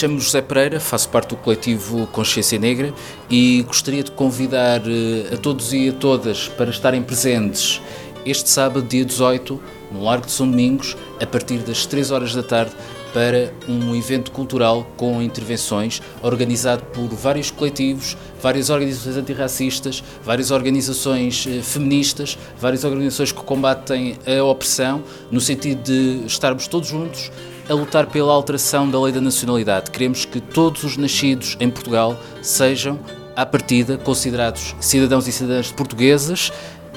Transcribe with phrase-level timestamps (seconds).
[0.00, 2.94] Chamo-me José Pereira, faço parte do coletivo Consciência Negra
[3.28, 7.82] e gostaria de convidar eh, a todos e a todas para estarem presentes
[8.24, 9.60] este sábado, dia 18,
[9.92, 12.72] no Largo de São Domingos, a partir das 3 horas da tarde,
[13.12, 21.46] para um evento cultural com intervenções organizado por vários coletivos, várias organizações antirracistas, várias organizações
[21.46, 27.30] eh, feministas, várias organizações que combatem a opressão, no sentido de estarmos todos juntos
[27.68, 29.90] a lutar pela alteração da lei da nacionalidade.
[29.90, 32.98] Queremos que todos os nascidos em Portugal sejam,
[33.36, 36.52] à partida, considerados cidadãos e cidadãs portuguesas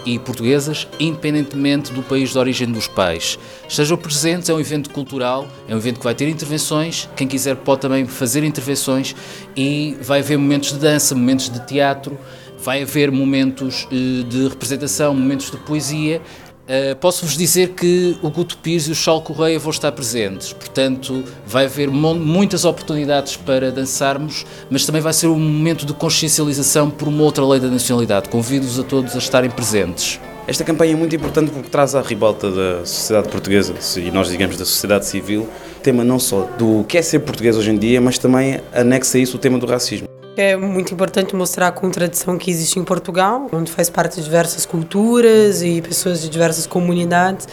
[0.05, 3.37] e portuguesas, independentemente do país de origem dos pais.
[3.67, 7.55] Estejam presentes, é um evento cultural, é um evento que vai ter intervenções, quem quiser
[7.57, 9.15] pode também fazer intervenções
[9.55, 12.17] e vai haver momentos de dança, momentos de teatro,
[12.63, 16.21] vai haver momentos eh, de representação, momentos de poesia
[16.63, 21.23] Uh, Posso-vos dizer que o Guto Pires e o Charles Correia vão estar presentes, portanto,
[21.45, 27.09] vai haver muitas oportunidades para dançarmos, mas também vai ser um momento de consciencialização por
[27.09, 28.29] uma outra lei da nacionalidade.
[28.29, 30.21] Convido-vos a todos a estarem presentes.
[30.47, 34.57] Esta campanha é muito importante porque traz à ribalta da sociedade portuguesa e nós digamos
[34.57, 35.47] da sociedade civil
[35.81, 39.21] tema não só do que é ser português hoje em dia, mas também anexa a
[39.21, 40.07] isso o tema do racismo.
[40.35, 44.65] É muito importante mostrar a contradição que existe em Portugal, onde faz parte de diversas
[44.65, 47.47] culturas e pessoas de diversas comunidades.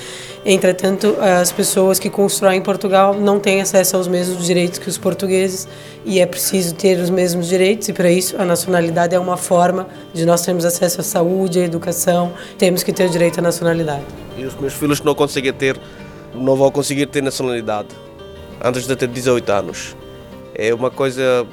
[0.46, 5.68] Entretanto, as pessoas que constroem Portugal não têm acesso aos mesmos direitos que os portugueses
[6.06, 9.86] e é preciso ter os mesmos direitos e para isso a nacionalidade é uma forma
[10.14, 14.04] de nós termos acesso à saúde, à educação, temos que ter o direito à nacionalidade.
[14.38, 15.78] E os meus filhos não conseguem ter,
[16.34, 17.88] não vão conseguir ter nacionalidade
[18.64, 19.94] antes de ter 18 anos.
[20.54, 21.46] É uma coisa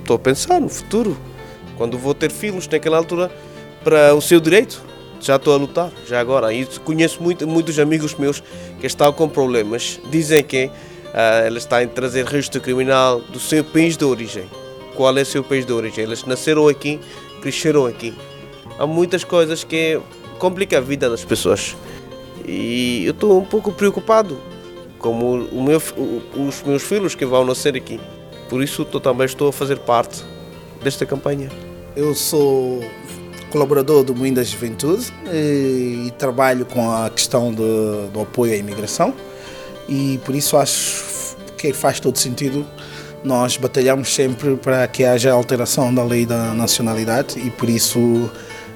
[0.00, 1.16] estou a pensar no futuro,
[1.76, 3.30] quando vou ter filhos naquela altura,
[3.82, 4.82] para o seu direito.
[5.20, 6.52] Já estou a lutar, já agora.
[6.52, 8.42] E conheço muito, muitos amigos meus
[8.80, 10.00] que estão com problemas.
[10.10, 14.44] Dizem que uh, eles estão a trazer registro criminal do seu país de origem.
[14.94, 16.04] Qual é o seu país de origem?
[16.04, 17.00] Eles nasceram aqui,
[17.40, 18.14] cresceram aqui.
[18.78, 20.00] Há muitas coisas que
[20.38, 21.76] complicam a vida das pessoas.
[22.46, 24.38] E eu estou um pouco preocupado,
[24.98, 25.82] como meu,
[26.36, 28.00] os meus filhos que vão nascer aqui.
[28.48, 30.24] Por isso também estou a fazer parte
[30.82, 31.50] desta campanha.
[31.94, 32.82] Eu sou
[33.50, 39.14] colaborador do Moinho da Juventude e, e trabalho com a questão do, apoio à imigração.
[39.88, 42.66] E por isso acho que faz todo sentido
[43.24, 47.38] nós batalhamos sempre para que haja alteração da lei da nacionalidade.
[47.38, 48.30] E por isso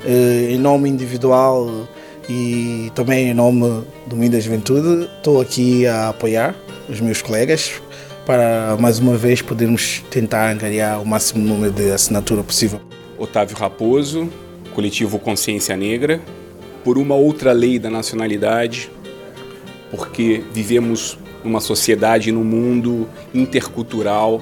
[0.05, 1.89] em nome individual
[2.29, 6.55] e também em nome do Moinho da Juventude estou aqui a apoiar
[6.89, 7.81] os meus colegas
[8.27, 12.81] para mais uma vez podermos tentar angariar o máximo número de assinatura possível.
[13.19, 14.31] Otávio Raposo,
[14.75, 16.21] coletivo Consciência Negra,
[16.85, 18.91] por uma outra lei da nacionalidade,
[19.91, 24.41] porque vivemos numa sociedade, num mundo intercultural,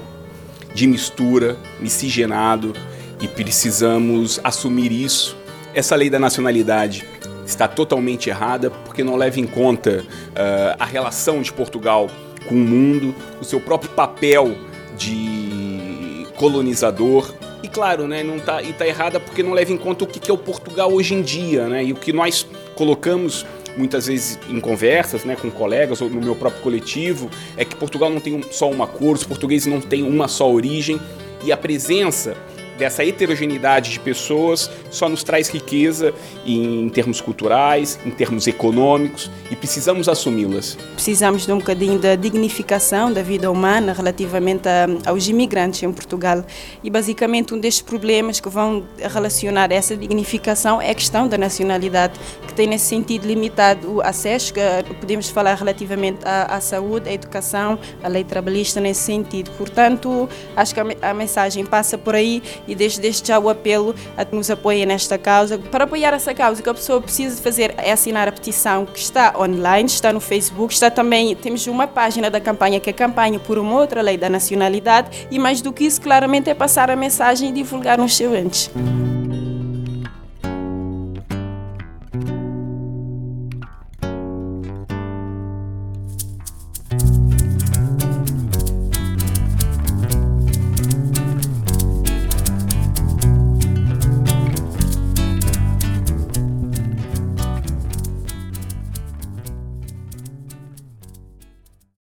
[0.73, 2.73] de mistura, miscigenado,
[3.19, 5.35] e precisamos assumir isso.
[5.73, 7.05] Essa lei da nacionalidade
[7.45, 12.09] está totalmente errada porque não leva em conta uh, a relação de Portugal
[12.47, 14.55] com o mundo, o seu próprio papel
[14.97, 17.33] de colonizador.
[17.63, 20.29] E claro, né, não tá, e tá errada porque não leva em conta o que
[20.29, 21.83] é o Portugal hoje em dia, né?
[21.83, 23.45] E o que nós colocamos
[23.77, 28.09] muitas vezes em conversas né, com colegas ou no meu próprio coletivo é que Portugal
[28.09, 30.99] não tem só uma cor, os portugueses não têm uma só origem
[31.43, 32.35] e a presença
[32.81, 39.55] dessa heterogeneidade de pessoas só nos traz riqueza em termos culturais, em termos econômicos e
[39.55, 40.75] precisamos assumi-las.
[40.95, 46.43] Precisamos de um bocadinho da dignificação da vida humana relativamente a, aos imigrantes em Portugal
[46.83, 52.19] e basicamente um destes problemas que vão relacionar essa dignificação é a questão da nacionalidade,
[52.47, 54.59] que tem nesse sentido limitado o acesso, que
[54.99, 59.51] podemos falar relativamente à, à saúde, à educação, à lei trabalhista nesse sentido.
[59.51, 62.41] Portanto, acho que a, a mensagem passa por aí
[62.71, 65.57] e desde, desde já o apelo a que nos apoiem nesta causa.
[65.57, 68.99] Para apoiar essa causa, o que a pessoa precisa fazer é assinar a petição que
[68.99, 73.39] está online, está no Facebook, está também, temos uma página da campanha que é campanha
[73.39, 76.95] por uma outra lei da nacionalidade e mais do que isso, claramente é passar a
[76.95, 78.71] mensagem e divulgar nos seus entes.